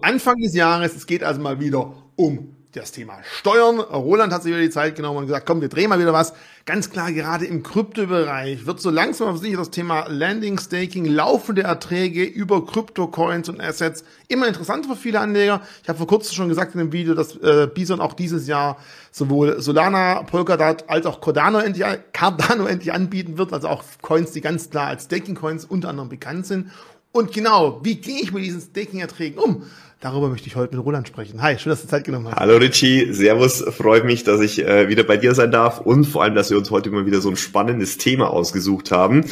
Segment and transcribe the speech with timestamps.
[0.00, 3.80] Anfang des Jahres, es geht also mal wieder um das Thema Steuern.
[3.80, 6.34] Roland hat sich wieder die Zeit genommen und gesagt, komm, wir drehen mal wieder was.
[6.66, 11.62] Ganz klar, gerade im Kryptobereich wird so langsam aber sicher das Thema Landing, Staking, laufende
[11.62, 15.62] Erträge über Kryptocoins und Assets immer interessanter für viele Anleger.
[15.82, 18.76] Ich habe vor kurzem schon gesagt in dem Video, dass äh, Bison auch dieses Jahr
[19.10, 24.42] sowohl Solana, Polkadot als auch Cardano endlich, Cardano endlich anbieten wird, also auch Coins, die
[24.42, 26.70] ganz klar als Staking-Coins unter anderem bekannt sind.
[27.10, 29.64] Und genau, wie gehe ich mit diesen Staking-Erträgen um?
[30.00, 31.42] Darüber möchte ich heute mit Roland sprechen.
[31.42, 32.36] Hi, schön, dass du Zeit genommen hast.
[32.36, 36.22] Hallo Richie, Servus, freut mich, dass ich äh, wieder bei dir sein darf und vor
[36.22, 39.24] allem, dass wir uns heute mal wieder so ein spannendes Thema ausgesucht haben.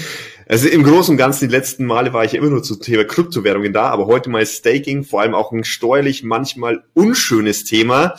[0.49, 3.73] Also im Großen und Ganzen, die letzten Male war ich immer nur zum Thema Kryptowährungen
[3.73, 8.15] da, aber heute mal Staking, vor allem auch ein steuerlich manchmal unschönes Thema.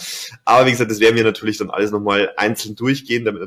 [0.46, 3.41] Aber wie gesagt, das werden wir natürlich dann alles nochmal einzeln durchgehen, damit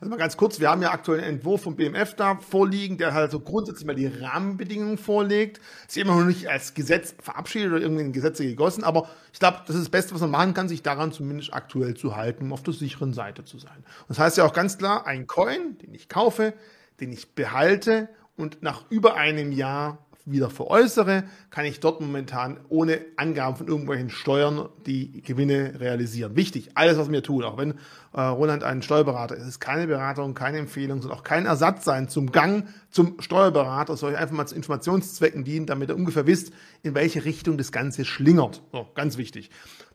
[0.00, 3.12] also mal ganz kurz, wir haben ja aktuell einen Entwurf vom BMF da vorliegen, der
[3.12, 5.60] halt so grundsätzlich mal die Rahmenbedingungen vorlegt.
[5.86, 9.58] Ist immer noch nicht als Gesetz verabschiedet oder irgendwie in Gesetze gegossen, aber ich glaube,
[9.66, 12.52] das ist das Beste, was man machen kann, sich daran zumindest aktuell zu halten, um
[12.54, 13.76] auf der sicheren Seite zu sein.
[13.76, 16.54] Und das heißt ja auch ganz klar, ein Coin, den ich kaufe,
[17.00, 19.98] den ich behalte und nach über einem Jahr
[20.32, 26.36] wieder veräußere, kann ich dort momentan ohne Angaben von irgendwelchen Steuern die Gewinne realisieren.
[26.36, 27.74] Wichtig, alles, was wir tun, auch wenn
[28.12, 32.08] äh, Roland ein Steuerberater ist, ist keine Beratung, keine Empfehlung, soll auch kein Ersatz sein
[32.08, 36.94] zum Gang zum Steuerberater, soll einfach mal zu Informationszwecken dienen, damit ihr ungefähr wisst, in
[36.94, 38.62] welche Richtung das Ganze schlingert.
[38.72, 39.50] So, ganz wichtig.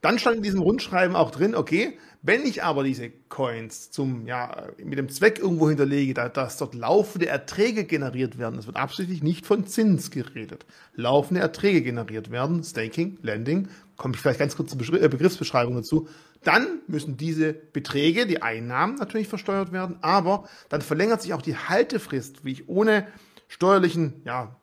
[0.06, 4.68] Dann stand in diesem Rundschreiben auch drin, okay, wenn ich aber diese Coins zum, ja,
[4.78, 9.48] mit dem Zweck irgendwo hinterlege, dass dort laufende Erträge generiert werden, das wird absichtlich nicht
[9.48, 13.68] von Zins geredet, laufende Erträge generiert werden, Staking, Lending,
[13.98, 16.08] komme ich vielleicht ganz kurz zur äh, Begriffsbeschreibung dazu,
[16.44, 21.58] dann müssen diese Beträge, die Einnahmen natürlich versteuert werden, aber dann verlängert sich auch die
[21.58, 23.08] Haltefrist, wie ich ohne
[23.48, 24.56] steuerlichen ja,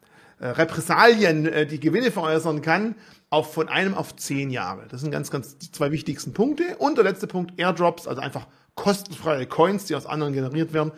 [0.42, 2.96] äh, Repressalien äh, die Gewinne veräußern kann,
[3.30, 4.86] auf von einem auf zehn Jahre.
[4.90, 6.76] Das sind ganz, ganz die zwei wichtigsten Punkte.
[6.78, 10.90] Und der letzte Punkt, Airdrops, also einfach kostenfreie Coins, die aus anderen generiert werden.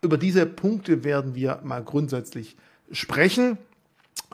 [0.00, 2.56] Über diese Punkte werden wir mal grundsätzlich
[2.90, 3.58] sprechen.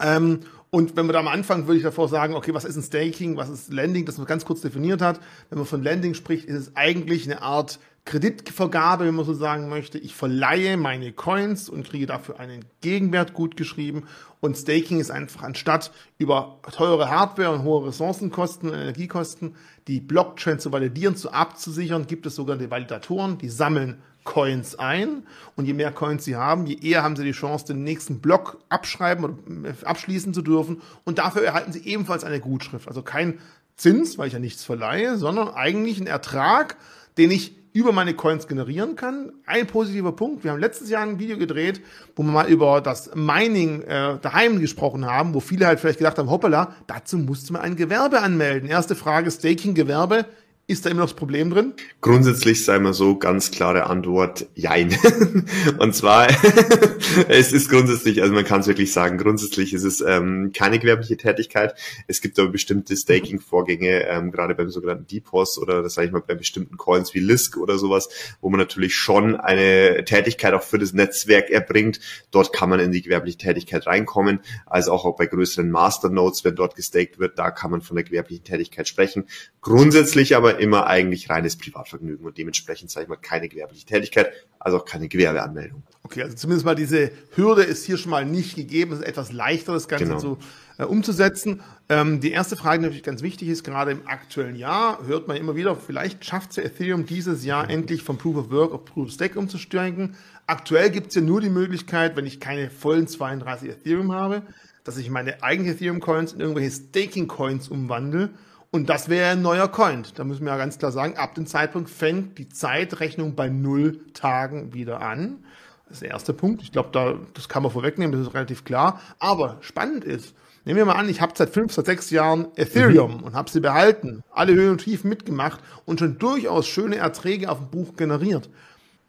[0.00, 0.40] Ähm,
[0.70, 3.36] und wenn wir da am Anfang würde ich davor sagen, okay, was ist ein Staking,
[3.36, 5.18] was ist Lending, das man ganz kurz definiert hat.
[5.50, 9.68] Wenn man von Lending spricht, ist es eigentlich eine Art Kreditvergabe, wenn man so sagen
[9.68, 9.96] möchte.
[9.98, 14.04] Ich verleihe meine Coins und kriege dafür einen Gegenwert gut geschrieben.
[14.40, 19.54] Und Staking ist einfach anstatt über teure Hardware und hohe Ressourcenkosten und Energiekosten
[19.86, 25.24] die Blockchain zu validieren, zu abzusichern, gibt es sogenannte Validatoren, die sammeln Coins ein.
[25.54, 28.58] Und je mehr Coins sie haben, je eher haben sie die Chance, den nächsten Block
[28.68, 29.36] abschreiben oder
[29.68, 30.82] äh, abschließen zu dürfen.
[31.04, 32.88] Und dafür erhalten sie ebenfalls eine Gutschrift.
[32.88, 33.38] Also kein
[33.76, 36.76] Zins, weil ich ja nichts verleihe, sondern eigentlich ein Ertrag,
[37.16, 39.32] den ich über meine Coins generieren kann.
[39.46, 41.80] Ein positiver Punkt, wir haben letztes Jahr ein Video gedreht,
[42.14, 46.18] wo wir mal über das Mining äh, daheim gesprochen haben, wo viele halt vielleicht gedacht
[46.18, 48.68] haben, hoppala, dazu musste man ein Gewerbe anmelden.
[48.68, 50.26] Erste Frage, Staking-Gewerbe
[50.68, 51.74] ist da immer noch das Problem drin?
[52.00, 54.96] Grundsätzlich sei mal so ganz klare Antwort, jein.
[55.78, 56.28] Und zwar,
[57.28, 61.16] es ist grundsätzlich, also man kann es wirklich sagen, grundsätzlich ist es ähm, keine gewerbliche
[61.16, 61.74] Tätigkeit.
[62.06, 66.22] Es gibt aber bestimmte Staking-Vorgänge, ähm, gerade beim sogenannten Depots oder das sage ich mal
[66.24, 68.08] bei bestimmten Coins wie Lisk oder sowas,
[68.40, 71.98] wo man natürlich schon eine Tätigkeit auch für das Netzwerk erbringt.
[72.30, 74.38] Dort kann man in die gewerbliche Tätigkeit reinkommen.
[74.66, 78.04] Also auch, auch bei größeren Masternodes, wenn dort gestaked wird, da kann man von der
[78.04, 79.24] gewerblichen Tätigkeit sprechen.
[79.60, 84.78] Grundsätzlich aber immer eigentlich reines Privatvergnügen und dementsprechend, sage ich mal, keine gewerbliche Tätigkeit, also
[84.78, 85.82] auch keine Gewerbeanmeldung.
[86.04, 88.92] Okay, also zumindest mal diese Hürde ist hier schon mal nicht gegeben.
[88.92, 90.18] Es ist etwas leichter, das Ganze genau.
[90.18, 90.38] zu,
[90.78, 91.62] äh, umzusetzen.
[91.88, 95.36] Ähm, die erste Frage, die natürlich ganz wichtig ist, gerade im aktuellen Jahr, hört man
[95.36, 98.84] immer wieder, vielleicht schafft es ja Ethereum dieses Jahr endlich vom Proof of Work auf
[98.84, 100.16] Proof of Stake umzusteigen.
[100.46, 104.42] Aktuell gibt es ja nur die Möglichkeit, wenn ich keine vollen 32 Ethereum habe,
[104.84, 108.30] dass ich meine eigenen Ethereum-Coins in irgendwelche Staking-Coins umwandle
[108.72, 110.02] und das wäre ein neuer Coin.
[110.14, 114.00] Da müssen wir ja ganz klar sagen, ab dem Zeitpunkt fängt die Zeitrechnung bei null
[114.14, 115.44] Tagen wieder an.
[115.84, 116.62] Das ist der erste Punkt.
[116.62, 118.98] Ich glaube, da, das kann man vorwegnehmen, das ist relativ klar.
[119.18, 120.34] Aber spannend ist,
[120.64, 123.22] nehmen wir mal an, ich habe seit fünf, seit sechs Jahren Ethereum mhm.
[123.24, 127.58] und habe sie behalten, alle Höhen und Tiefen mitgemacht und schon durchaus schöne Erträge auf
[127.58, 128.48] dem Buch generiert.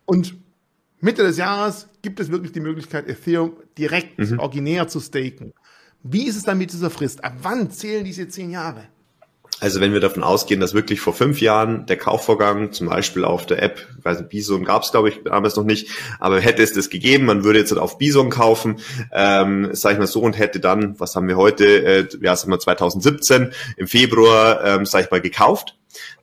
[0.03, 0.35] Und
[0.99, 4.39] Mitte des Jahres gibt es wirklich die Möglichkeit, Ethereum direkt mhm.
[4.39, 5.53] originär zu staken.
[6.03, 7.23] Wie ist es dann mit dieser Frist?
[7.23, 8.89] Ab wann zählen diese zehn Jahre?
[9.59, 13.45] Also wenn wir davon ausgehen, dass wirklich vor fünf Jahren der Kaufvorgang, zum Beispiel auf
[13.45, 15.89] der App, ich weiß nicht, Bison gab es glaube ich damals noch nicht,
[16.19, 18.79] aber hätte es das gegeben, man würde jetzt auf Bison kaufen,
[19.11, 22.51] ähm, sage ich mal so, und hätte dann, was haben wir heute, äh, ja, sagen
[22.51, 25.77] wir 2017 im Februar, ähm, sage ich mal, gekauft,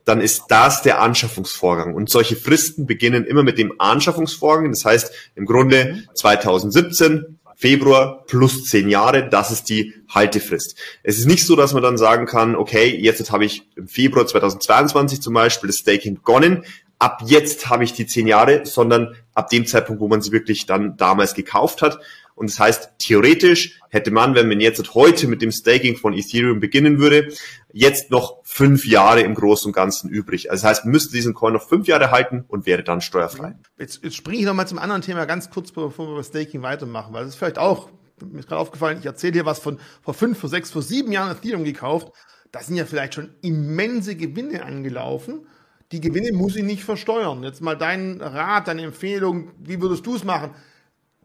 [0.05, 1.93] dann ist das der Anschaffungsvorgang.
[1.93, 4.71] Und solche Fristen beginnen immer mit dem Anschaffungsvorgang.
[4.71, 10.75] Das heißt, im Grunde 2017 Februar plus zehn Jahre, das ist die Haltefrist.
[11.03, 14.25] Es ist nicht so, dass man dann sagen kann, okay, jetzt habe ich im Februar
[14.25, 16.65] 2022 zum Beispiel das Staking begonnen,
[16.97, 20.65] ab jetzt habe ich die zehn Jahre, sondern ab dem Zeitpunkt, wo man sie wirklich
[20.65, 21.99] dann damals gekauft hat.
[22.41, 26.59] Und das heißt, theoretisch hätte man, wenn man jetzt heute mit dem Staking von Ethereum
[26.59, 27.31] beginnen würde,
[27.71, 30.49] jetzt noch fünf Jahre im Großen und Ganzen übrig.
[30.49, 33.53] Also das heißt, man müsste diesen Coin noch fünf Jahre halten und wäre dann steuerfrei.
[33.77, 37.13] Jetzt, jetzt springe ich nochmal zum anderen Thema ganz kurz, bevor wir über Staking weitermachen,
[37.13, 37.91] weil das ist vielleicht auch,
[38.25, 41.11] mir ist gerade aufgefallen, ich erzähle hier was von vor fünf, vor sechs, vor sieben
[41.11, 42.11] Jahren Ethereum gekauft.
[42.51, 45.45] Da sind ja vielleicht schon immense Gewinne angelaufen.
[45.91, 47.43] Die Gewinne muss ich nicht versteuern.
[47.43, 50.55] Jetzt mal dein Rat, deine Empfehlung, wie würdest du es machen?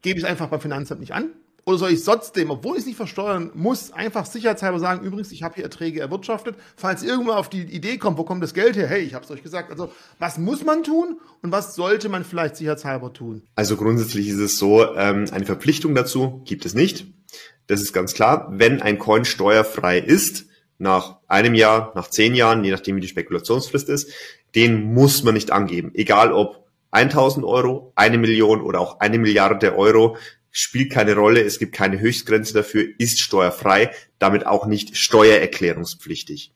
[0.03, 1.31] Gebe ich es einfach beim Finanzamt nicht an?
[1.69, 5.43] Oder soll ich trotzdem, obwohl ich es nicht versteuern muss, einfach sicherheitshalber sagen, übrigens, ich
[5.43, 8.87] habe hier Erträge erwirtschaftet, falls irgendwann auf die Idee kommt, wo kommt das Geld her?
[8.87, 9.73] Hey, ich habe es euch gesagt.
[9.73, 9.91] Also,
[10.21, 13.43] was muss man tun und was sollte man vielleicht sicherheitshalber tun?
[13.57, 17.09] Also grundsätzlich ist es so, ähm, eine Verpflichtung dazu gibt es nicht.
[17.67, 18.47] Das ist ganz klar.
[18.53, 20.47] Wenn ein Coin steuerfrei ist,
[20.79, 24.13] nach einem Jahr, nach zehn Jahren, je nachdem wie die Spekulationsfrist ist,
[24.55, 25.91] den muss man nicht angeben.
[25.95, 26.66] Egal ob
[26.97, 30.17] 1000 Euro, eine Million oder auch eine Milliarde Euro
[30.51, 31.43] spielt keine Rolle.
[31.43, 36.55] Es gibt keine Höchstgrenze dafür, ist steuerfrei, damit auch nicht steuererklärungspflichtig.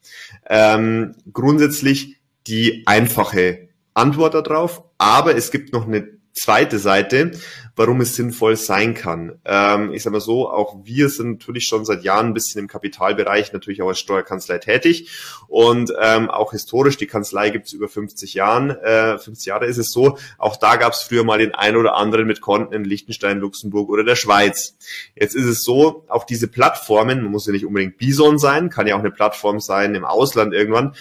[0.48, 2.16] Ähm, grundsätzlich
[2.46, 7.32] die einfache Antwort darauf, aber es gibt noch eine zweite Seite,
[7.76, 9.40] warum es sinnvoll sein kann.
[9.44, 12.68] Ähm, ich sage mal so, auch wir sind natürlich schon seit Jahren ein bisschen im
[12.68, 15.10] Kapitalbereich, natürlich auch als Steuerkanzlei tätig
[15.48, 19.78] und ähm, auch historisch, die Kanzlei gibt es über 50 Jahren, äh, 50 Jahre ist
[19.78, 22.84] es so, auch da gab es früher mal den einen oder anderen mit Konten in
[22.84, 24.76] Liechtenstein, Luxemburg oder der Schweiz.
[25.14, 28.86] Jetzt ist es so, auch diese Plattformen, man muss ja nicht unbedingt Bison sein, kann
[28.86, 30.94] ja auch eine Plattform sein im Ausland irgendwann,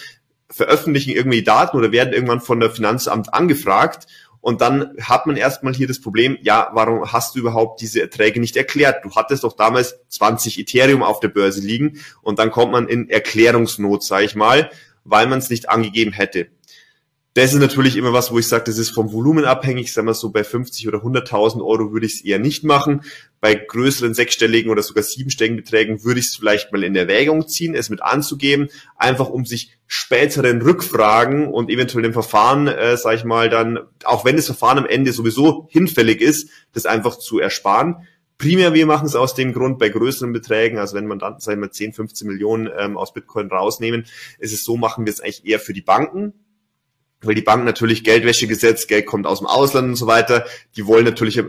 [0.48, 4.06] veröffentlichen irgendwie Daten oder werden irgendwann von der Finanzamt angefragt
[4.40, 8.40] und dann hat man erstmal hier das Problem, ja, warum hast du überhaupt diese Erträge
[8.40, 9.04] nicht erklärt?
[9.04, 13.10] Du hattest doch damals 20 Ethereum auf der Börse liegen und dann kommt man in
[13.10, 14.70] Erklärungsnot, sage ich mal,
[15.04, 16.48] weil man es nicht angegeben hätte.
[17.34, 19.92] Das ist natürlich immer was, wo ich sage, das ist vom Volumen abhängig.
[19.92, 23.02] Sagen wir so, bei 50 oder 100.000 Euro würde ich es eher nicht machen.
[23.40, 27.76] Bei größeren sechsstelligen oder sogar siebenstelligen Beträgen würde ich es vielleicht mal in Erwägung ziehen,
[27.76, 33.24] es mit anzugeben, einfach um sich späteren Rückfragen und eventuell dem Verfahren, äh, sage ich
[33.24, 38.08] mal, dann, auch wenn das Verfahren am Ende sowieso hinfällig ist, das einfach zu ersparen.
[38.38, 41.60] Primär, wir machen es aus dem Grund bei größeren Beträgen, also wenn man dann, sagen
[41.60, 44.06] wir, 10, 15 Millionen ähm, aus Bitcoin rausnehmen,
[44.40, 46.32] ist es so, machen wir es eigentlich eher für die Banken,
[47.22, 50.46] weil die Banken natürlich Geldwäschegesetz, Geld kommt aus dem Ausland und so weiter,
[50.76, 51.42] die wollen natürlich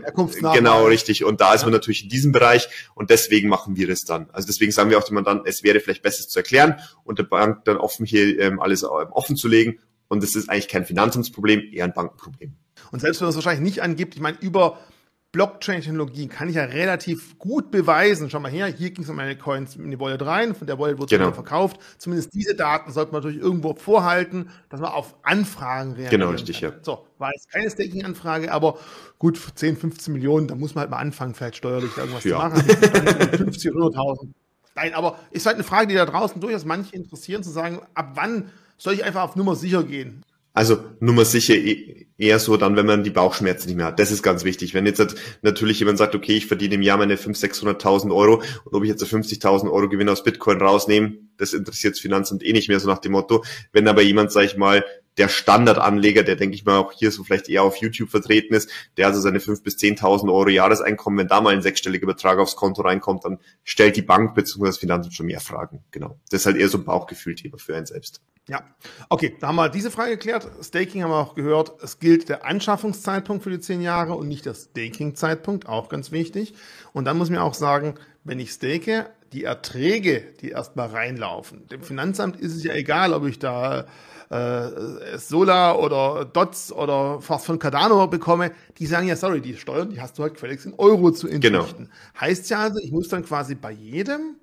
[0.52, 1.24] genau richtig.
[1.24, 2.68] Und da ist man natürlich in diesem Bereich.
[2.94, 4.28] Und deswegen machen wir das dann.
[4.32, 7.24] Also deswegen sagen wir auch dem Mandanten, es wäre vielleicht besser zu erklären und der
[7.24, 9.78] Bank dann offen hier ähm, alles ähm, offen zu legen.
[10.08, 12.54] Und das ist eigentlich kein Finanzamtsproblem, eher ein Bankenproblem.
[12.90, 14.78] Und selbst wenn man es wahrscheinlich nicht angibt, ich meine, über
[15.32, 18.28] Blockchain-Technologie kann ich ja relativ gut beweisen.
[18.28, 20.78] Schau mal her, hier ging es um meine Coins in die Wallet rein, von der
[20.78, 21.32] Wallet wurde genau.
[21.32, 21.78] verkauft.
[21.96, 26.10] Zumindest diese Daten sollte man natürlich irgendwo vorhalten, dass man auf Anfragen reagiert.
[26.10, 26.72] Genau, richtig, kann.
[26.72, 26.78] ja.
[26.82, 28.78] So, war jetzt keine Staking-Anfrage, aber
[29.18, 32.50] gut, 10, 15 Millionen, da muss man halt mal anfangen, vielleicht steuerlich irgendwas ja.
[32.50, 32.62] zu machen.
[32.62, 34.28] 50, 100.000.
[34.74, 38.12] Nein, aber ist halt eine Frage, die da draußen durchaus manche interessieren, zu sagen, ab
[38.14, 40.22] wann soll ich einfach auf Nummer sicher gehen?
[40.54, 43.98] Also Nummer sicher e-, eher so dann, wenn man die Bauchschmerzen nicht mehr hat.
[43.98, 44.72] Das ist ganz wichtig.
[44.72, 48.42] Wenn jetzt halt natürlich jemand sagt, okay, ich verdiene im Jahr meine 500.000, 600.000 Euro
[48.64, 52.52] und ob ich jetzt 50.000 Euro Gewinn aus Bitcoin rausnehme, das interessiert das Finanzamt eh
[52.52, 53.44] nicht mehr so nach dem Motto.
[53.72, 54.84] Wenn aber jemand, sag ich mal,
[55.18, 58.70] der Standardanleger, der denke ich mal auch hier so vielleicht eher auf YouTube vertreten ist,
[58.96, 62.56] der also seine 5.000 bis 10.000 Euro Jahreseinkommen, wenn da mal ein sechsstelliger Betrag aufs
[62.56, 64.66] Konto reinkommt, dann stellt die Bank bzw.
[64.66, 65.84] das Finanzamt schon mehr Fragen.
[65.90, 66.18] Genau.
[66.30, 68.22] Das ist halt eher so ein Bauchgefühl-Thema für einen selbst.
[68.48, 68.64] Ja,
[69.08, 70.50] okay, da haben wir diese Frage geklärt.
[70.62, 71.80] Staking haben wir auch gehört.
[71.80, 76.54] Es gilt der Anschaffungszeitpunkt für die zehn Jahre und nicht der Staking-Zeitpunkt, auch ganz wichtig.
[76.92, 81.66] Und dann muss man auch sagen, wenn ich stake, die Erträge, die erstmal reinlaufen.
[81.68, 83.86] Dem Finanzamt ist es ja egal, ob ich da
[84.32, 89.90] äh, Solar oder Dots oder fast von Cardano bekomme, die sagen ja, sorry, die Steuern,
[89.90, 91.84] die hast du halt gefälligst in Euro zu entrichten.
[91.84, 92.20] Genau.
[92.20, 94.36] Heißt ja also, ich muss dann quasi bei jedem,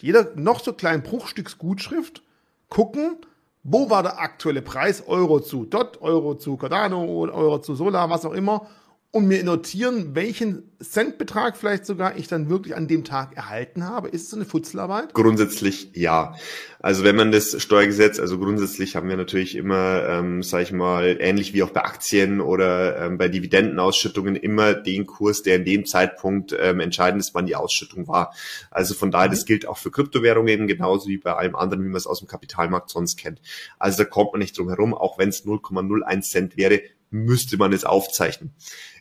[0.00, 2.22] jeder noch so kleinen Bruchstücks Gutschrift
[2.68, 3.16] gucken,
[3.62, 5.06] wo war der aktuelle Preis?
[5.06, 8.66] Euro zu Dot, Euro zu Cardano, Euro zu Solar, was auch immer
[9.14, 14.08] und mir notieren, welchen Centbetrag vielleicht sogar ich dann wirklich an dem Tag erhalten habe?
[14.08, 15.12] Ist es eine Futzelarbeit?
[15.12, 16.34] Grundsätzlich ja.
[16.80, 21.18] Also wenn man das Steuergesetz, also grundsätzlich haben wir natürlich immer, ähm, sage ich mal,
[21.20, 25.84] ähnlich wie auch bei Aktien oder ähm, bei Dividendenausschüttungen immer den Kurs, der in dem
[25.84, 28.32] Zeitpunkt ähm, entscheidend ist, wann die Ausschüttung war.
[28.70, 29.32] Also von daher, mhm.
[29.32, 32.20] das gilt auch für Kryptowährungen eben genauso wie bei allem anderen, wie man es aus
[32.20, 33.42] dem Kapitalmarkt sonst kennt.
[33.78, 36.80] Also da kommt man nicht drum herum, auch wenn es 0,01 Cent wäre,
[37.12, 38.54] müsste man es aufzeichnen.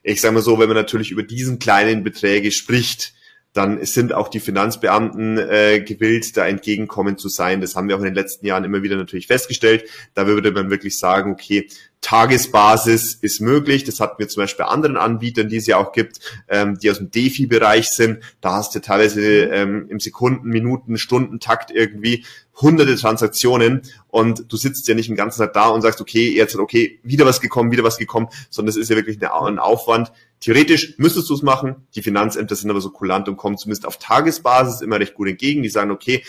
[0.03, 3.13] Ich sage mal so, wenn man natürlich über diesen kleinen Beträge spricht,
[3.53, 7.59] dann sind auch die Finanzbeamten äh, gewillt, da entgegenkommen zu sein.
[7.59, 9.85] Das haben wir auch in den letzten Jahren immer wieder natürlich festgestellt.
[10.13, 11.67] Da würde man wirklich sagen, okay,
[12.01, 13.83] Tagesbasis ist möglich.
[13.83, 16.89] Das hatten wir zum Beispiel bei anderen Anbietern, die es ja auch gibt, ähm, die
[16.89, 18.19] aus dem DeFi-Bereich sind.
[18.41, 22.25] Da hast du teilweise ähm, im Sekunden, Minuten, Stundentakt irgendwie
[22.59, 26.55] hunderte Transaktionen und du sitzt ja nicht den ganzen Tag da und sagst, okay, jetzt
[26.55, 30.11] okay, wieder was gekommen, wieder was gekommen, sondern es ist ja wirklich ein Aufwand.
[30.41, 31.87] Theoretisch müsstest du es machen.
[31.95, 35.63] Die Finanzämter sind aber so kulant und kommen zumindest auf Tagesbasis immer recht gut entgegen.
[35.63, 36.23] Die sagen, okay,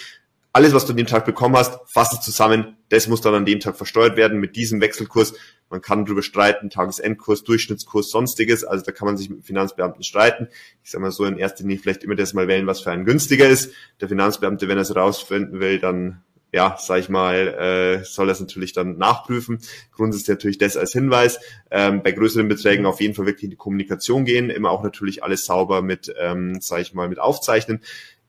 [0.52, 2.76] alles, was du an dem Tag bekommen hast, fass es zusammen.
[2.90, 5.32] Das muss dann an dem Tag versteuert werden mit diesem Wechselkurs.
[5.70, 8.62] Man kann darüber streiten, Tagesendkurs, Durchschnittskurs, sonstiges.
[8.62, 10.48] Also da kann man sich mit Finanzbeamten streiten.
[10.84, 13.06] Ich sage mal so, in erster Linie vielleicht immer das mal wählen, was für einen
[13.06, 13.72] günstiger ist.
[14.02, 16.22] Der Finanzbeamte, wenn er es rausfinden will, dann
[16.54, 19.58] ja, sag ich mal, äh, soll das natürlich dann nachprüfen.
[19.90, 21.40] Grundsätzlich natürlich das als Hinweis.
[21.70, 25.24] Ähm, bei größeren Beträgen auf jeden Fall wirklich in die Kommunikation gehen, immer auch natürlich
[25.24, 27.80] alles sauber mit, ähm, sag ich mal, mit aufzeichnen.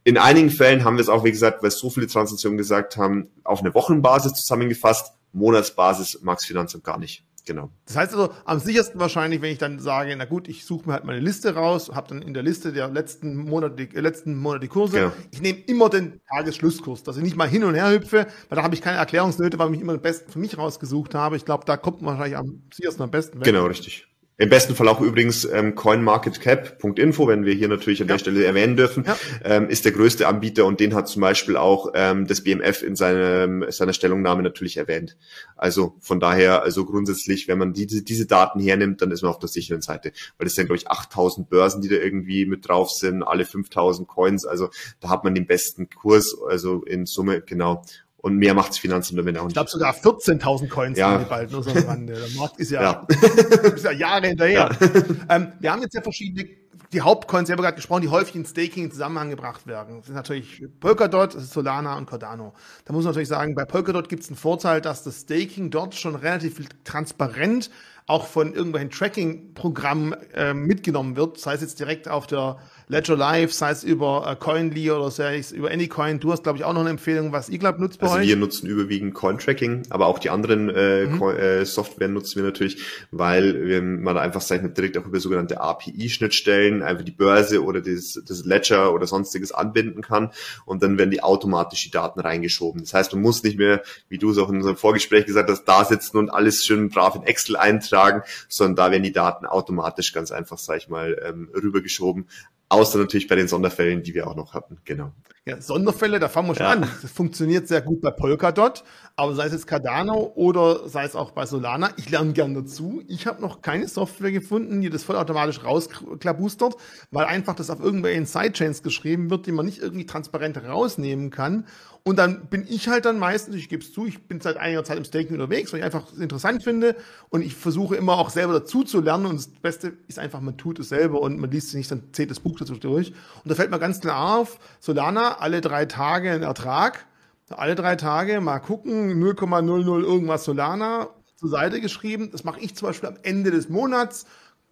[0.04, 3.30] In einigen Fällen haben wir es auch, wie gesagt, weil so viele Transaktionen gesagt haben,
[3.44, 5.14] auf eine Wochenbasis zusammengefasst.
[5.32, 7.26] Monatsbasis mag's Finanzamt gar nicht.
[7.46, 7.70] Genau.
[7.86, 10.94] Das heißt also, am sichersten wahrscheinlich, wenn ich dann sage, na gut, ich suche mir
[10.94, 14.36] halt meine Liste raus, habe dann in der Liste der letzten Monate, die, äh, letzten
[14.36, 14.98] Monate die Kurse.
[14.98, 15.12] Genau.
[15.32, 18.64] Ich nehme immer den Tagesschlusskurs, dass ich nicht mal hin und her hüpfe, weil da
[18.64, 21.36] habe ich keine Erklärungsnöte, weil ich immer den besten für mich rausgesucht habe.
[21.36, 23.46] Ich glaube, da kommt man wahrscheinlich am sichersten am besten weg.
[23.46, 24.08] Genau, richtig.
[24.38, 28.16] Im besten Fall auch übrigens ähm, coinmarketcap.info, wenn wir hier natürlich an ja.
[28.16, 29.16] der Stelle erwähnen dürfen, ja.
[29.44, 32.96] ähm, ist der größte Anbieter und den hat zum Beispiel auch ähm, das BMF in
[32.96, 35.18] seinem, seiner Stellungnahme natürlich erwähnt.
[35.56, 39.38] Also von daher, also grundsätzlich, wenn man diese, diese Daten hernimmt, dann ist man auf
[39.38, 42.90] der sicheren Seite, weil das sind glaube ich 8000 Börsen, die da irgendwie mit drauf
[42.90, 47.84] sind, alle 5000 Coins, also da hat man den besten Kurs, also in Summe genau
[48.24, 49.50] und mehr macht's Finanzamt damit auch nicht.
[49.50, 51.12] Ich glaube sogar 14.000 Coins ja.
[51.12, 52.14] haben die bald, nur so am Rande.
[52.14, 53.08] Der Markt ist ja, ja.
[53.76, 54.70] ist ja Jahre hinterher.
[54.82, 55.36] Ja.
[55.36, 56.48] Ähm, wir haben jetzt ja verschiedene,
[56.94, 59.98] die Hauptcoins, ich habe gerade gesprochen, die häufig in Staking in Zusammenhang gebracht werden.
[59.98, 62.54] Das sind natürlich Polkadot, das Solana und Cardano.
[62.86, 65.94] Da muss man natürlich sagen, bei Polkadot gibt es einen Vorteil, dass das Staking dort
[65.94, 67.72] schon relativ transparent
[68.06, 73.54] auch von irgendwelchen Tracking-Programmen äh, mitgenommen wird, sei es jetzt direkt auf der Ledger Live,
[73.54, 76.20] sei es über äh, Coinly oder sei es über Anycoin.
[76.20, 78.28] Du hast, glaube ich, auch noch eine Empfehlung, was eGlub nutzt bei also euch.
[78.28, 81.22] Wir nutzen überwiegend Coin-Tracking, aber auch die anderen äh, mhm.
[81.22, 82.78] äh, Software nutzen wir natürlich,
[83.12, 87.82] weil wir, man einfach sag ich, direkt auch über sogenannte API-Schnittstellen einfach die Börse oder
[87.82, 90.32] das, das Ledger oder sonstiges anbinden kann
[90.66, 92.82] und dann werden die automatisch die Daten reingeschoben.
[92.82, 95.66] Das heißt, man muss nicht mehr, wie du es auch in unserem Vorgespräch gesagt hast,
[95.66, 99.46] da sitzen und alles schön brav in Excel eintragen eintragen, sondern da werden die Daten
[99.46, 102.28] automatisch ganz einfach, sag ich mal, ähm, rübergeschoben.
[102.74, 104.78] Außer natürlich bei den Sonderfällen, die wir auch noch hatten.
[104.86, 105.12] Genau.
[105.46, 106.72] Ja, Sonderfälle, da fangen wir schon ja.
[106.72, 106.90] an.
[107.02, 108.86] Das funktioniert sehr gut bei Polkadot,
[109.18, 113.04] aber sei es jetzt Cardano oder sei es auch bei Solana, ich lerne gern dazu.
[113.10, 116.76] Ich habe noch keine Software gefunden, die das vollautomatisch rausklabustert,
[117.12, 121.66] weil einfach das auf irgendwelchen Sidechains geschrieben wird, die man nicht irgendwie transparent rausnehmen kann.
[122.06, 124.84] Und dann bin ich halt dann meistens, ich gebe es zu, ich bin seit einiger
[124.84, 126.98] Zeit im Staking unterwegs, weil ich einfach interessant finde
[127.30, 130.58] und ich versuche immer auch selber dazu zu lernen und das Beste ist einfach, man
[130.58, 133.10] tut es selber und man liest sich nicht dann zählt das Buch durch.
[133.10, 137.06] Und da fällt mir ganz klar auf, Solana, alle drei Tage ein Ertrag,
[137.50, 142.30] alle drei Tage mal gucken, 0,00 irgendwas Solana zur Seite geschrieben.
[142.32, 144.26] Das mache ich zum Beispiel am Ende des Monats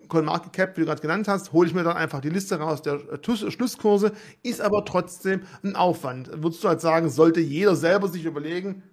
[0.08, 3.00] CoinMarketCap, wie du gerade genannt hast, hole ich mir dann einfach die Liste raus der
[3.24, 4.12] Schlusskurse,
[4.44, 6.30] ist aber trotzdem ein Aufwand.
[6.44, 8.84] Würdest du halt sagen, sollte jeder selber sich überlegen,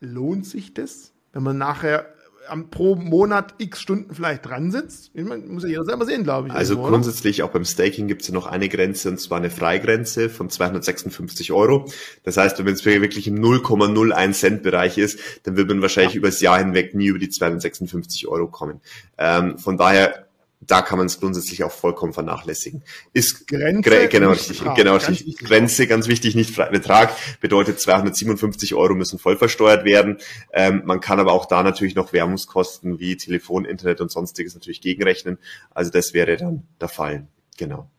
[0.00, 2.13] lohnt sich das, wenn man nachher
[2.48, 5.10] am, pro Monat x Stunden vielleicht dran sitzt.
[5.14, 6.54] Ich meine, muss ja jeder selber sehen, glaube ich.
[6.54, 9.50] Also irgendwo, grundsätzlich auch beim Staking gibt es ja noch eine Grenze und zwar eine
[9.50, 11.90] Freigrenze von 256 Euro.
[12.22, 16.18] Das heißt, wenn es wirklich im 0,01 Cent Bereich ist, dann wird man wahrscheinlich ja.
[16.18, 18.80] über das Jahr hinweg nie über die 256 Euro kommen.
[19.18, 20.23] Ähm, von daher
[20.66, 22.82] da kann man es grundsätzlich auch vollkommen vernachlässigen.
[23.12, 25.38] Ist Grenze, Gre genau, richtig, Betrag, genau, ganz richtig.
[25.38, 30.18] Grenze, ganz wichtig, nicht Betrag, bedeutet 257 Euro müssen voll versteuert werden.
[30.52, 34.80] Ähm, man kann aber auch da natürlich noch Werbungskosten wie Telefon, Internet und sonstiges natürlich
[34.80, 35.38] gegenrechnen.
[35.70, 37.26] Also das wäre dann der Fall.
[37.56, 37.90] Genau.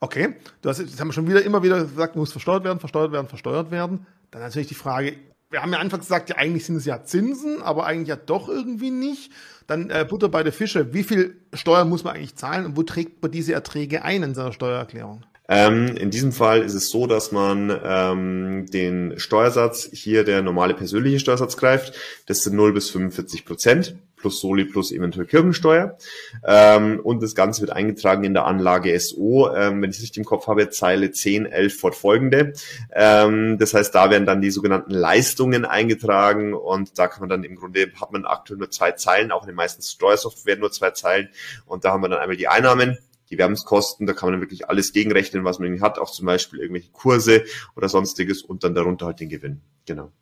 [0.00, 3.12] Okay, du hast, jetzt haben wir schon wieder immer wieder gesagt, muss versteuert werden, versteuert
[3.12, 4.06] werden, versteuert werden.
[4.30, 5.14] Dann natürlich die Frage,
[5.54, 8.48] wir haben ja anfangs gesagt, ja, eigentlich sind es ja Zinsen, aber eigentlich ja doch
[8.48, 9.30] irgendwie nicht.
[9.68, 10.92] Dann äh, Butter bei der Fische.
[10.92, 14.34] Wie viel Steuer muss man eigentlich zahlen und wo trägt man diese Erträge ein in
[14.34, 15.24] seiner Steuererklärung?
[15.48, 20.74] Ähm, in diesem Fall ist es so, dass man ähm, den Steuersatz hier der normale
[20.74, 21.94] persönliche Steuersatz greift.
[22.26, 23.94] Das sind 0 bis 45 Prozent
[24.24, 25.98] plus Soli plus eventuell Kirchensteuer.
[26.46, 30.18] Ähm, und das Ganze wird eingetragen in der Anlage SO, ähm, wenn ich es richtig
[30.18, 32.54] im Kopf habe, Zeile 10, 11 fortfolgende.
[32.90, 37.44] Ähm, das heißt, da werden dann die sogenannten Leistungen eingetragen und da kann man dann
[37.44, 40.92] im Grunde, hat man aktuell nur zwei Zeilen, auch in den meisten Steuersoftware nur zwei
[40.92, 41.28] Zeilen
[41.66, 42.96] und da haben wir dann einmal die Einnahmen,
[43.28, 46.92] Gewerbskosten, da kann man dann wirklich alles gegenrechnen, was man hat, auch zum Beispiel irgendwelche
[46.92, 47.44] Kurse
[47.76, 49.60] oder sonstiges und dann darunter halt den Gewinn.
[49.84, 50.12] Genau.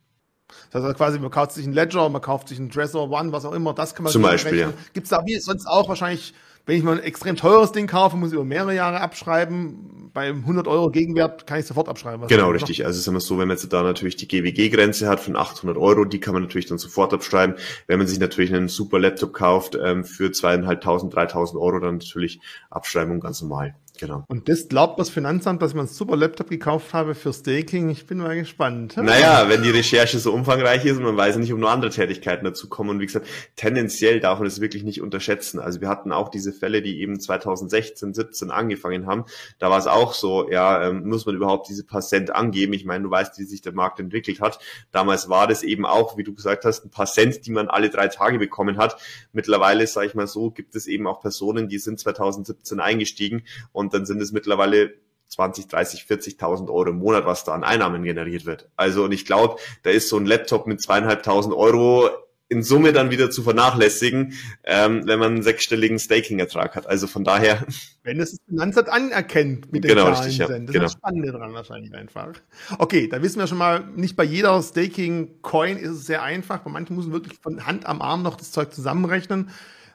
[0.70, 3.44] Das heißt quasi, man kauft sich einen Ledger, man kauft sich einen Dresser One, was
[3.44, 4.72] auch immer, das kann man Zum Beispiel, ja.
[4.92, 8.16] Gibt es da wie sonst auch wahrscheinlich wenn ich mal ein extrem teures Ding kaufe,
[8.16, 10.10] muss ich über mehrere Jahre abschreiben.
[10.14, 12.28] Bei 100 Euro Gegenwert kann ich sofort abschreiben.
[12.28, 12.86] Genau, richtig.
[12.86, 16.04] Also ist immer so, wenn man jetzt da natürlich die GWG-Grenze hat von 800 Euro,
[16.04, 17.56] die kann man natürlich dann sofort abschreiben.
[17.88, 22.40] Wenn man sich natürlich einen super Laptop kauft ähm, für zweieinhalbtausend, dreitausend Euro, dann natürlich
[22.70, 23.74] Abschreibung ganz normal.
[24.02, 24.24] Genau.
[24.26, 27.88] Und das glaubt das Finanzamt, dass mir einen super Laptop gekauft habe für Staking.
[27.88, 28.96] Ich bin mal gespannt.
[28.96, 32.44] Naja, wenn die Recherche so umfangreich ist und man weiß nicht, ob nur andere Tätigkeiten
[32.44, 32.90] dazu kommen.
[32.90, 35.60] Und wie gesagt, tendenziell darf man das wirklich nicht unterschätzen.
[35.60, 39.24] Also wir hatten auch diese Fälle, die eben 2016, 17 angefangen haben.
[39.60, 42.72] Da war es auch so, ja, ähm, muss man überhaupt diese paar Cent angeben?
[42.72, 44.58] Ich meine, du weißt, wie sich der Markt entwickelt hat.
[44.90, 47.88] Damals war das eben auch, wie du gesagt hast, ein paar Cent, die man alle
[47.88, 48.96] drei Tage bekommen hat.
[49.32, 53.91] Mittlerweile, sage ich mal so, gibt es eben auch Personen, die sind 2017 eingestiegen und
[53.92, 54.94] dann sind es mittlerweile
[55.28, 58.68] 20, 30, 40.000 Euro im Monat, was da an Einnahmen generiert wird.
[58.76, 62.10] Also und ich glaube, da ist so ein Laptop mit zweieinhalbtausend Euro
[62.52, 64.34] in Summe dann wieder zu vernachlässigen,
[64.64, 66.86] ähm, wenn man einen sechsstelligen Staking-Ertrag hat.
[66.86, 67.64] Also von daher.
[68.04, 70.48] Wenn es das Finanzamt anerkennt mit den genau, Zahlen richtig, ja.
[70.48, 70.66] sind.
[70.66, 70.84] Das genau.
[70.84, 72.32] ist das Spannende dran wahrscheinlich einfach.
[72.78, 76.58] Okay, da wissen wir schon mal, nicht bei jeder Staking-Coin ist es sehr einfach.
[76.58, 79.48] Bei manchen muss man wirklich von Hand am Arm noch das Zeug zusammenrechnen.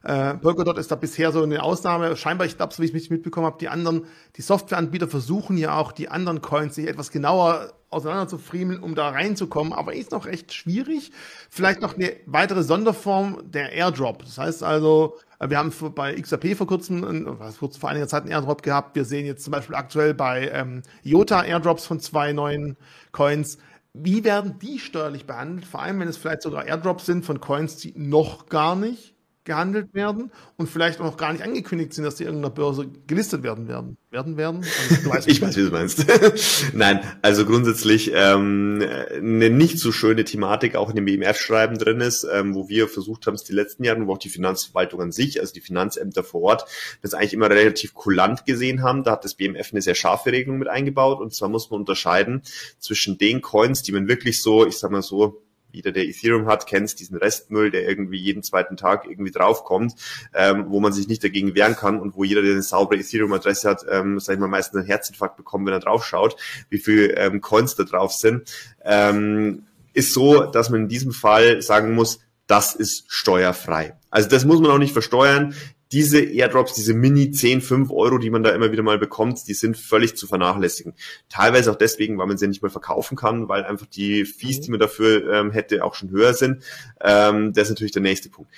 [0.03, 2.15] Äh, Polkadot ist da bisher so eine Ausnahme.
[2.15, 5.77] Scheinbar, ich glaube, so wie ich mich mitbekommen habe, die anderen, die Softwareanbieter versuchen ja
[5.77, 10.11] auch, die anderen Coins sich etwas genauer auseinander zu friemeln, um da reinzukommen, aber ist
[10.11, 11.11] noch recht schwierig.
[11.49, 14.23] Vielleicht noch eine weitere Sonderform der Airdrop.
[14.23, 18.31] Das heißt also, äh, wir haben bei XRP vor kurzem, kurz vor einiger Zeit einen
[18.31, 18.95] Airdrop gehabt.
[18.95, 22.77] Wir sehen jetzt zum Beispiel aktuell bei ähm, IOTA Airdrops von zwei neuen
[23.11, 23.57] Coins.
[23.93, 25.65] Wie werden die steuerlich behandelt?
[25.65, 29.16] Vor allem, wenn es vielleicht sogar Airdrops sind von Coins, die noch gar nicht
[29.47, 33.41] gehandelt werden und vielleicht auch noch gar nicht angekündigt sind, dass die irgendeiner Börse gelistet
[33.41, 33.97] werden werden.
[34.11, 34.63] Werden werden?
[34.89, 34.95] Also,
[35.27, 36.05] ich weiß, wie du meinst.
[36.73, 42.27] Nein, also grundsätzlich ähm, eine nicht so schöne Thematik auch in dem BMF-Schreiben drin ist,
[42.31, 45.39] ähm, wo wir versucht haben, es die letzten Jahre, wo auch die Finanzverwaltung an sich,
[45.39, 46.65] also die Finanzämter vor Ort,
[47.01, 49.03] das eigentlich immer relativ kulant gesehen haben.
[49.03, 52.41] Da hat das BMF eine sehr scharfe Regelung mit eingebaut und zwar muss man unterscheiden
[52.79, 56.67] zwischen den Coins, die man wirklich so, ich sag mal so, jeder, der Ethereum hat,
[56.67, 59.95] kennt diesen Restmüll, der irgendwie jeden zweiten Tag irgendwie draufkommt,
[60.33, 63.69] ähm, wo man sich nicht dagegen wehren kann und wo jeder, der eine saubere Ethereum-Adresse
[63.69, 66.35] hat, ähm, sag ich mal, meistens einen Herzinfarkt bekommt, wenn er draufschaut,
[66.69, 68.51] wie viel ähm, Coins da drauf sind.
[68.83, 73.97] Ähm, ist so, dass man in diesem Fall sagen muss, das ist steuerfrei.
[74.09, 75.53] Also das muss man auch nicht versteuern
[75.91, 79.53] diese Airdrops, diese Mini 10, 5 Euro, die man da immer wieder mal bekommt, die
[79.53, 80.93] sind völlig zu vernachlässigen.
[81.29, 84.61] Teilweise auch deswegen, weil man sie ja nicht mehr verkaufen kann, weil einfach die Fees,
[84.61, 86.63] die man dafür ähm, hätte, auch schon höher sind.
[87.01, 88.51] Ähm, das ist natürlich der nächste Punkt.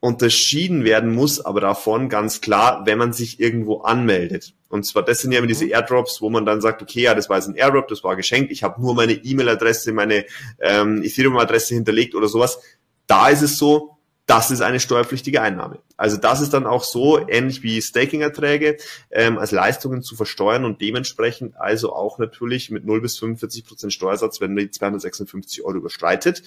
[0.00, 4.54] Unterschieden werden muss aber davon ganz klar, wenn man sich irgendwo anmeldet.
[4.68, 5.72] Und zwar, das sind ja immer diese mhm.
[5.72, 8.50] Airdrops, wo man dann sagt, okay, ja, das war jetzt ein Airdrop, das war geschenkt,
[8.50, 10.24] ich habe nur meine E-Mail-Adresse, meine
[10.58, 12.58] ähm, Ethereum-Adresse hinterlegt oder sowas.
[13.06, 15.80] Da ist es so, das ist eine steuerpflichtige Einnahme.
[15.96, 18.76] Also das ist dann auch so, ähnlich wie Staking-Erträge,
[19.10, 23.92] ähm, als Leistungen zu versteuern und dementsprechend also auch natürlich mit 0 bis 45 Prozent
[23.92, 26.42] Steuersatz, wenn man die 256 Euro überstreitet.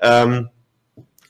[0.00, 0.48] Ähm,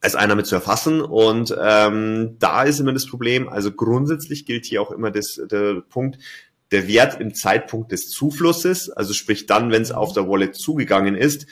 [0.01, 1.01] als Einnahme zu erfassen.
[1.01, 5.83] Und ähm, da ist immer das Problem, also grundsätzlich gilt hier auch immer das, der
[5.83, 6.19] Punkt,
[6.71, 11.17] der Wert im Zeitpunkt des Zuflusses, also sprich dann, wenn es auf der Wallet zugegangen
[11.17, 11.47] ist,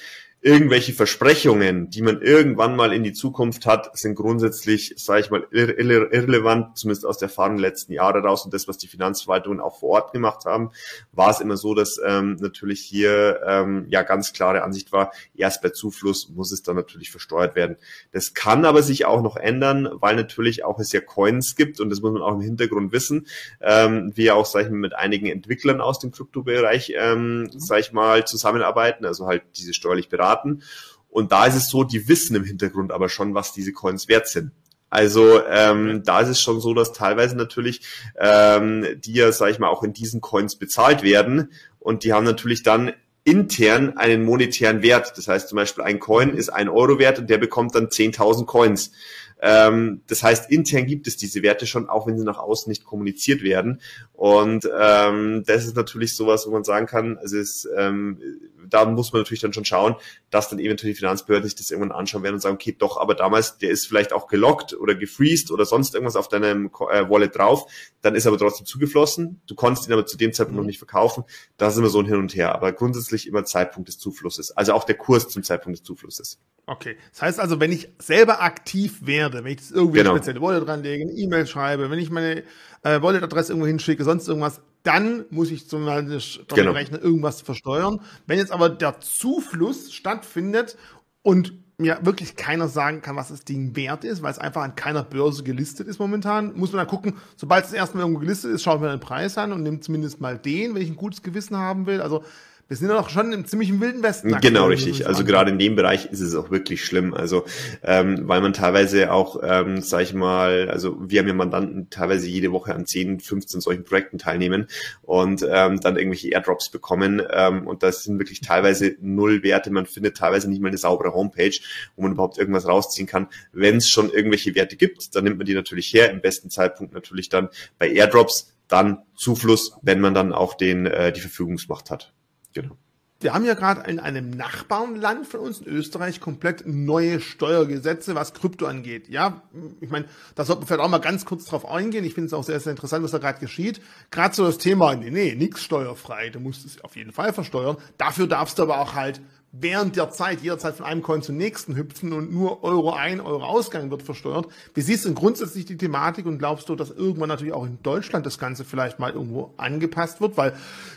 [0.46, 5.44] irgendwelche Versprechungen, die man irgendwann mal in die Zukunft hat, sind grundsätzlich, sage ich mal,
[5.50, 9.58] irre irrelevant, zumindest aus der Erfahrung der letzten Jahre raus und das, was die Finanzverwaltungen
[9.60, 10.70] auch vor Ort gemacht haben,
[11.10, 15.62] war es immer so, dass ähm, natürlich hier ähm, ja ganz klare Ansicht war, erst
[15.62, 17.76] bei Zufluss muss es dann natürlich versteuert werden.
[18.12, 21.90] Das kann aber sich auch noch ändern, weil natürlich auch es ja Coins gibt und
[21.90, 23.26] das muss man auch im Hintergrund wissen.
[23.60, 27.92] Ähm, wir auch, sage ich mal, mit einigen Entwicklern aus dem Kryptobereich, ähm, sage ich
[27.92, 30.62] mal, zusammenarbeiten, also halt diese steuerlich beraten Daten.
[31.08, 34.28] Und da ist es so, die wissen im Hintergrund aber schon, was diese Coins wert
[34.28, 34.52] sind.
[34.88, 37.82] Also ähm, da ist es schon so, dass teilweise natürlich
[38.18, 42.24] ähm, die ja, sag ich mal, auch in diesen Coins bezahlt werden und die haben
[42.24, 42.92] natürlich dann
[43.24, 45.14] intern einen monetären Wert.
[45.16, 48.46] Das heißt zum Beispiel ein Coin ist ein Euro wert und der bekommt dann 10.000
[48.46, 48.92] Coins.
[49.40, 52.84] Ähm, das heißt, intern gibt es diese Werte schon, auch wenn sie nach außen nicht
[52.84, 53.80] kommuniziert werden.
[54.12, 58.20] Und ähm, das ist natürlich sowas, wo man sagen kann, also es, ähm,
[58.68, 59.96] da muss man natürlich dann schon schauen,
[60.30, 63.14] dass dann eventuell die Finanzbehörden sich das irgendwann anschauen werden und sagen, okay, doch, aber
[63.14, 67.36] damals, der ist vielleicht auch gelockt oder gefreezed oder sonst irgendwas auf deinem äh, Wallet
[67.36, 67.70] drauf,
[68.00, 69.40] dann ist aber trotzdem zugeflossen.
[69.46, 71.24] Du konntest ihn aber zu dem Zeitpunkt noch nicht verkaufen.
[71.58, 74.56] Das ist immer so ein Hin und Her, aber grundsätzlich immer Zeitpunkt des Zuflusses.
[74.56, 76.38] Also auch der Kurs zum Zeitpunkt des Zuflusses.
[76.66, 76.96] Okay.
[77.12, 79.44] Das heißt also, wenn ich selber aktiv wäre, Werte.
[79.44, 80.10] Wenn ich irgendwie genau.
[80.10, 82.42] spezielle Wallet dranlege, eine E-Mail schreibe, wenn ich meine
[82.82, 86.72] äh, Wallet-Adresse irgendwo hinschicke, sonst irgendwas, dann muss ich zum Beispiel genau.
[86.72, 88.00] rechnen, irgendwas versteuern.
[88.26, 90.76] Wenn jetzt aber der Zufluss stattfindet
[91.22, 94.76] und mir wirklich keiner sagen kann, was das Ding wert ist, weil es einfach an
[94.76, 98.62] keiner Börse gelistet ist momentan, muss man dann gucken, sobald es erstmal irgendwo gelistet ist,
[98.62, 101.56] schaut man den Preis an und nimmt zumindest mal den, wenn ich ein gutes Gewissen
[101.56, 102.00] haben will.
[102.00, 102.24] Also
[102.68, 104.40] wir sind ja doch schon im ziemlichen wilden Westen.
[104.40, 105.06] Genau, richtig.
[105.06, 107.14] Also gerade in dem Bereich ist es auch wirklich schlimm.
[107.14, 107.44] Also
[107.84, 112.26] ähm, weil man teilweise auch, ähm, sag ich mal, also wir haben ja Mandanten teilweise
[112.26, 114.66] jede Woche an 10, 15 solchen Projekten teilnehmen
[115.02, 117.22] und ähm, dann irgendwelche Airdrops bekommen.
[117.30, 119.70] Ähm, und das sind wirklich teilweise null Werte.
[119.70, 121.56] Man findet teilweise nicht mal eine saubere Homepage,
[121.94, 123.28] wo man überhaupt irgendwas rausziehen kann.
[123.52, 126.10] Wenn es schon irgendwelche Werte gibt, dann nimmt man die natürlich her.
[126.10, 127.48] Im besten Zeitpunkt natürlich dann
[127.78, 132.12] bei Airdrops dann Zufluss, wenn man dann auch den äh, die Verfügungsmacht hat.
[132.56, 132.76] Genau.
[133.20, 138.34] Wir haben ja gerade in einem Nachbarland von uns in Österreich komplett neue Steuergesetze, was
[138.34, 139.08] Krypto angeht.
[139.08, 139.42] Ja,
[139.80, 142.04] ich meine, da sollten wir vielleicht auch mal ganz kurz drauf eingehen.
[142.04, 143.80] Ich finde es auch sehr, sehr interessant, was da gerade geschieht.
[144.10, 146.28] Gerade so das Thema, nee, nee, nix steuerfrei.
[146.28, 147.78] Du musst es auf jeden Fall versteuern.
[147.96, 149.20] Dafür darfst du aber auch halt
[149.60, 153.44] während der Zeit jederzeit von einem Coin zum nächsten hüpfen und nur Euro ein, Euro
[153.44, 154.48] Ausgang wird versteuert.
[154.74, 158.26] Wie siehst du grundsätzlich die Thematik und glaubst du, dass irgendwann natürlich auch in Deutschland
[158.26, 160.36] das Ganze vielleicht mal irgendwo angepasst wird?
[160.36, 160.54] Weil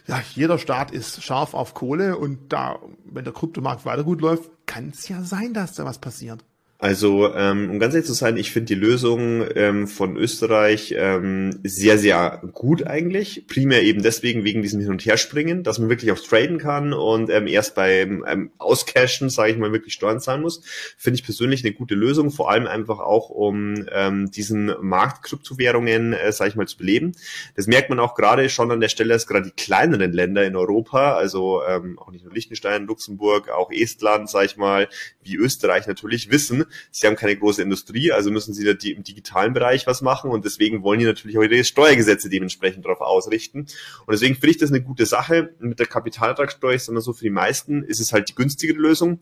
[0.07, 4.49] ja, jeder Staat ist scharf auf Kohle und da, wenn der Kryptomarkt weiter gut läuft,
[4.65, 6.43] kann es ja sein, dass da was passiert.
[6.81, 11.59] Also, ähm, um ganz ehrlich zu sein, ich finde die Lösung ähm, von Österreich ähm,
[11.61, 13.47] sehr, sehr gut eigentlich.
[13.47, 17.29] Primär eben deswegen, wegen diesem Hin- und Herspringen, dass man wirklich auch traden kann und
[17.31, 20.61] ähm, erst beim ähm, Auscashen, sage ich mal, wirklich Steuern zahlen muss.
[20.97, 26.13] Finde ich persönlich eine gute Lösung, vor allem einfach auch, um ähm, diesen Markt Kryptowährungen,
[26.13, 27.11] äh, sage ich mal, zu beleben.
[27.57, 30.55] Das merkt man auch gerade schon an der Stelle, dass gerade die kleineren Länder in
[30.55, 34.87] Europa, also ähm, auch nicht nur Liechtenstein, Luxemburg, auch Estland, sage ich mal,
[35.21, 39.87] wie Österreich natürlich wissen, sie haben keine große Industrie, also müssen sie im digitalen Bereich
[39.87, 43.59] was machen und deswegen wollen die natürlich auch ihre Steuergesetze dementsprechend darauf ausrichten.
[43.59, 45.53] Und deswegen finde ich das eine gute Sache.
[45.59, 49.19] Mit der Kapitalertragssteuer, ich so, für die meisten ist es halt die günstigere Lösung.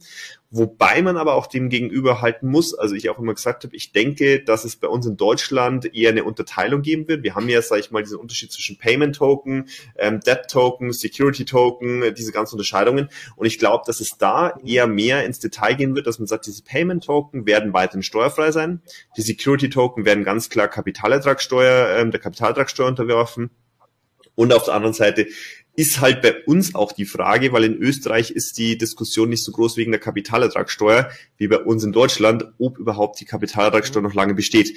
[0.49, 3.91] Wobei man aber auch dem gegenüber halten muss, also ich auch immer gesagt habe, ich
[3.91, 7.23] denke, dass es bei uns in Deutschland eher eine Unterteilung geben wird.
[7.23, 11.43] Wir haben ja, sage ich mal, diesen Unterschied zwischen Payment Token, ähm, Debt Token, Security
[11.43, 13.09] Token, diese ganzen Unterscheidungen.
[13.35, 16.45] Und ich glaube, dass es da eher mehr ins Detail gehen wird, dass man sagt,
[16.45, 18.81] diese Payment Token werden weiterhin steuerfrei sein.
[19.15, 23.51] Die Security Token werden ganz klar Kapitalertragssteuer, ähm, der Kapitalertragssteuer unterworfen.
[24.35, 25.27] Und auf der anderen Seite
[25.75, 29.51] ist halt bei uns auch die Frage, weil in Österreich ist die Diskussion nicht so
[29.51, 34.33] groß wegen der Kapitalertragssteuer wie bei uns in Deutschland, ob überhaupt die Kapitalertragssteuer noch lange
[34.33, 34.75] besteht.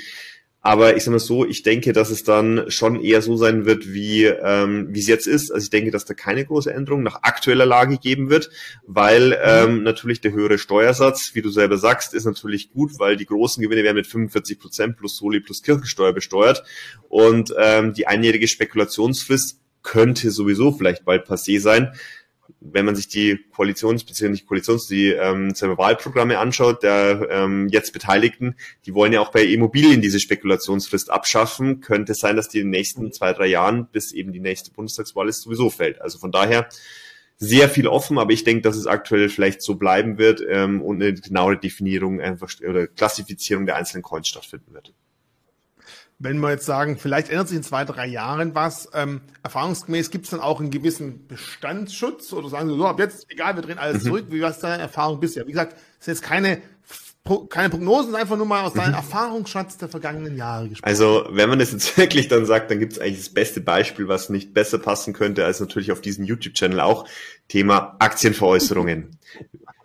[0.63, 3.93] Aber ich sage mal so, ich denke, dass es dann schon eher so sein wird,
[3.95, 5.51] wie, ähm, wie es jetzt ist.
[5.51, 8.51] Also ich denke, dass da keine große Änderung nach aktueller Lage geben wird,
[8.87, 13.27] weil ähm, natürlich der höhere Steuersatz, wie du selber sagst, ist natürlich gut, weil die
[13.27, 16.63] großen Gewinne werden mit 45 Prozent plus Soli plus Kirchensteuer besteuert.
[17.09, 21.95] Und ähm, die einjährige Spekulationsfrist könnte sowieso vielleicht bald passé sein
[22.61, 24.29] wenn man sich die Koalitions- bzw.
[24.29, 29.45] nicht Koalitions-, die ähm, Wahlprogramme anschaut, der ähm, jetzt Beteiligten, die wollen ja auch bei
[29.45, 31.81] Immobilien diese Spekulationsfrist abschaffen.
[31.81, 35.29] Könnte sein, dass die in den nächsten zwei, drei Jahren, bis eben die nächste Bundestagswahl
[35.29, 36.01] ist, sowieso fällt.
[36.01, 36.69] Also von daher
[37.39, 41.03] sehr viel offen, aber ich denke, dass es aktuell vielleicht so bleiben wird ähm, und
[41.03, 44.93] eine genaue Definierung einfach oder Klassifizierung der einzelnen Coins stattfinden wird
[46.21, 50.27] wenn wir jetzt sagen, vielleicht ändert sich in zwei, drei Jahren was, ähm, erfahrungsgemäß gibt
[50.27, 53.79] es dann auch einen gewissen Bestandsschutz oder sagen Sie so, ab jetzt, egal, wir drehen
[53.79, 54.09] alles mhm.
[54.09, 55.47] zurück, wie war es deine Erfahrung bisher?
[55.47, 56.63] Wie gesagt, es sind jetzt keine
[57.51, 58.97] keine Prognosen, einfach nur mal aus deinem mhm.
[58.97, 60.89] Erfahrungsschatz der vergangenen Jahre gesprochen.
[60.89, 64.09] Also, wenn man das jetzt wirklich dann sagt, dann gibt es eigentlich das beste Beispiel,
[64.09, 67.07] was nicht besser passen könnte, als natürlich auf diesem YouTube-Channel auch,
[67.49, 69.19] Thema Aktienveräußerungen.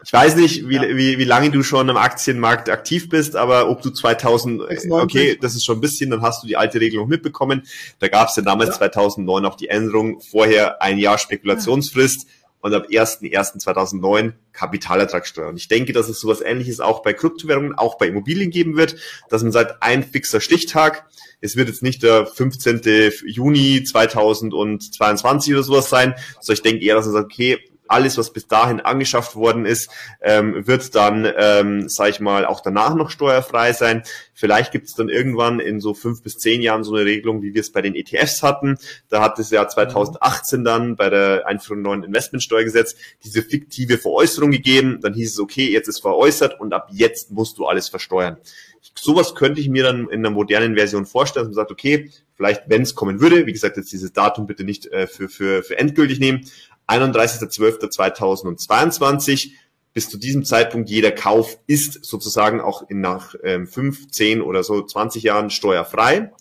[0.05, 0.83] Ich weiß nicht, wie, ja.
[0.83, 4.91] wie, wie lange du schon am Aktienmarkt aktiv bist, aber ob du 2000, 96.
[4.91, 7.63] okay, das ist schon ein bisschen, dann hast du die alte Regelung mitbekommen.
[7.97, 8.75] Da gab es ja damals ja.
[8.75, 12.27] 2009 auch die Änderung, vorher ein Jahr Spekulationsfrist
[12.61, 15.49] und ab 1.1.2009 Kapitalertragssteuer.
[15.49, 18.95] Und ich denke, dass es sowas ähnliches auch bei Kryptowährungen, auch bei Immobilien geben wird,
[19.29, 21.05] dass man sagt, ein fixer Stichtag,
[21.41, 23.11] es wird jetzt nicht der 15.
[23.25, 28.33] Juni 2022 oder sowas sein, sondern ich denke eher, dass man sagt, okay, alles, was
[28.33, 29.89] bis dahin angeschafft worden ist,
[30.21, 34.03] ähm, wird dann, ähm, sage ich mal, auch danach noch steuerfrei sein.
[34.33, 37.53] Vielleicht gibt es dann irgendwann in so fünf bis zehn Jahren so eine Regelung, wie
[37.53, 38.77] wir es bei den ETFs hatten.
[39.09, 44.99] Da hat es ja 2018 dann bei der Einführung neuen Investmentsteuergesetz diese fiktive Veräußerung gegeben.
[45.01, 48.37] Dann hieß es, okay, jetzt ist veräußert und ab jetzt musst du alles versteuern.
[48.97, 52.63] Sowas könnte ich mir dann in einer modernen Version vorstellen, dass man sagt, okay, vielleicht,
[52.67, 55.77] wenn es kommen würde, wie gesagt, jetzt dieses Datum bitte nicht äh, für, für, für
[55.77, 56.45] endgültig nehmen,
[56.87, 59.51] 31.12.2022
[59.93, 64.63] bis zu diesem Zeitpunkt jeder Kauf ist sozusagen auch in nach ähm, 5, 10 oder
[64.63, 66.33] so 20 Jahren steuerfrei.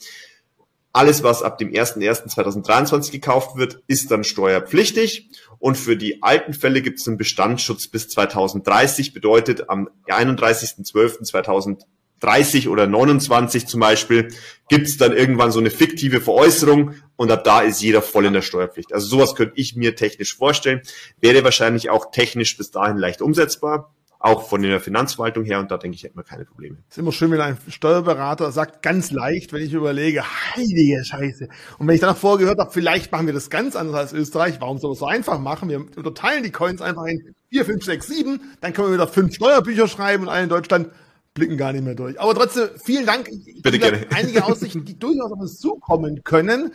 [0.92, 5.30] Alles, was ab dem 01.01.2023 gekauft wird, ist dann steuerpflichtig.
[5.58, 11.84] Und für die alten Fälle gibt es einen Bestandsschutz bis 2030, bedeutet am 31.12.2030
[12.20, 14.28] 30 oder 29 zum Beispiel,
[14.68, 18.32] gibt es dann irgendwann so eine fiktive Veräußerung und ab da ist jeder voll in
[18.32, 18.92] der Steuerpflicht.
[18.92, 20.82] Also sowas könnte ich mir technisch vorstellen.
[21.20, 25.76] Wäre wahrscheinlich auch technisch bis dahin leicht umsetzbar auch von der Finanzverwaltung her und da
[25.76, 26.78] denke ich, hätten wir keine Probleme.
[26.88, 30.24] ist immer schön, wenn ein Steuerberater sagt, ganz leicht, wenn ich überlege,
[30.56, 31.48] heilige Scheiße.
[31.78, 34.12] Und wenn ich dann noch vorher gehört habe, vielleicht machen wir das ganz anders als
[34.14, 35.68] Österreich, warum soll es so einfach machen?
[35.68, 39.34] Wir unterteilen die Coins einfach in 4, 5, 6, 7, dann können wir wieder fünf
[39.34, 40.88] Steuerbücher schreiben und alle in Deutschland
[41.34, 42.18] blicken gar nicht mehr durch.
[42.18, 43.28] Aber trotzdem, vielen Dank.
[43.62, 44.06] Bitte gerne.
[44.14, 46.72] Einige Aussichten, die durchaus auf uns zukommen können.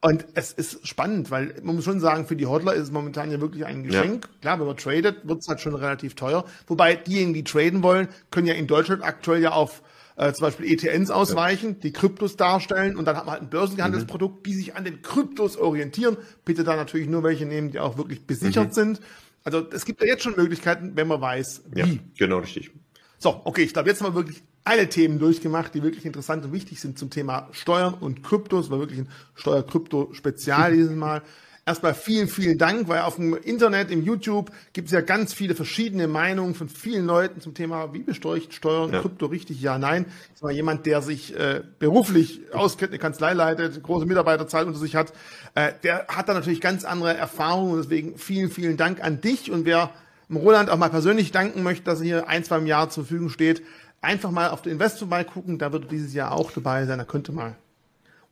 [0.00, 3.32] Und es ist spannend, weil man muss schon sagen, für die Hodler ist es momentan
[3.32, 4.26] ja wirklich ein Geschenk.
[4.26, 4.40] Ja.
[4.40, 6.44] Klar, wenn man tradet, wird es halt schon relativ teuer.
[6.68, 9.82] Wobei diejenigen, die traden wollen, können ja in Deutschland aktuell ja auf
[10.16, 11.76] äh, zum Beispiel ETNs ausweichen, ja.
[11.82, 14.42] die Kryptos darstellen und dann hat man halt ein Börsengehandelsprodukt, mhm.
[14.42, 16.16] die sich an den Kryptos orientieren.
[16.44, 18.72] Bitte da natürlich nur welche nehmen, die auch wirklich besichert mhm.
[18.72, 19.00] sind.
[19.42, 21.80] Also es gibt ja jetzt schon Möglichkeiten, wenn man weiß, wie.
[21.80, 21.86] Ja,
[22.18, 22.70] genau richtig.
[23.18, 26.52] So, okay, ich glaube, jetzt haben wir wirklich alle Themen durchgemacht, die wirklich interessant und
[26.52, 28.70] wichtig sind zum Thema Steuern und Kryptos.
[28.70, 31.22] War wirklich ein Steuer-Krypto-Spezial dieses Mal.
[31.68, 35.54] Erstmal vielen, vielen Dank, weil auf dem Internet, im YouTube gibt es ja ganz viele
[35.54, 39.02] verschiedene Meinungen von vielen Leuten zum Thema, wie besteuere ich Steuern, ja.
[39.02, 40.06] Krypto richtig, ja, nein.
[40.32, 44.96] Das war jemand, der sich äh, beruflich auskennt, eine Kanzlei leitet, große Mitarbeiterzahl unter sich
[44.96, 45.12] hat,
[45.54, 49.50] äh, der hat da natürlich ganz andere Erfahrungen und deswegen vielen, vielen Dank an dich
[49.50, 49.90] und wer
[50.34, 53.28] Roland auch mal persönlich danken möchte, dass er hier ein, zwei im Jahr zur Verfügung
[53.28, 53.62] steht.
[54.00, 56.98] Einfach mal auf den Invest gucken, da wird dieses Jahr auch dabei sein.
[56.98, 57.56] Da könnte mal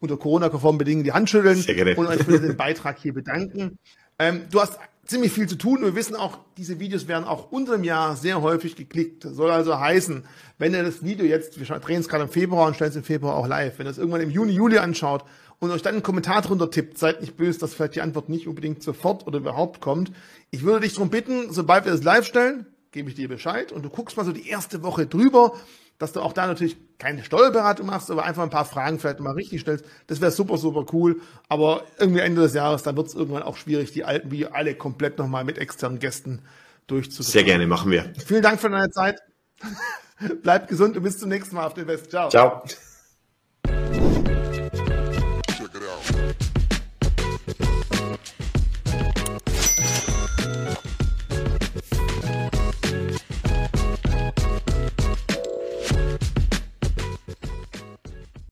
[0.00, 1.58] unter Corona-konformen Bedingungen die Hand schütteln
[1.96, 3.78] und euch für den Beitrag hier bedanken.
[4.18, 5.82] Ähm, du hast ziemlich viel zu tun.
[5.82, 9.24] Wir wissen auch, diese Videos werden auch unter dem Jahr sehr häufig geklickt.
[9.24, 10.24] Das soll also heißen,
[10.58, 13.04] wenn ihr das Video jetzt, wir drehen es gerade im Februar und stellen es im
[13.04, 15.24] Februar auch live, wenn ihr es irgendwann im Juni, Juli anschaut
[15.58, 18.46] und euch dann einen Kommentar drunter tippt, seid nicht böse, dass vielleicht die Antwort nicht
[18.46, 20.12] unbedingt sofort oder überhaupt kommt.
[20.50, 22.66] Ich würde dich darum bitten, sobald wir das live stellen,
[22.96, 25.52] gebe ich dir Bescheid und du guckst mal so die erste Woche drüber,
[25.98, 29.32] dass du auch da natürlich keine Steuerberatung machst, aber einfach ein paar Fragen vielleicht mal
[29.32, 29.84] richtig stellst.
[30.06, 31.20] Das wäre super, super cool.
[31.50, 34.74] Aber irgendwie Ende des Jahres, dann wird es irgendwann auch schwierig, die alten wie alle
[34.74, 36.40] komplett nochmal mit externen Gästen
[36.86, 37.32] durchzuführen.
[37.32, 38.10] Sehr gerne, machen wir.
[38.24, 39.20] Vielen Dank für deine Zeit.
[40.42, 42.10] Bleib gesund und bis zum nächsten Mal auf dem West.
[42.10, 42.30] Ciao.
[42.30, 42.62] Ciao.